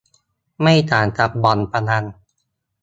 [0.61, 2.05] ไม่ต่างจากบ่อนพนัน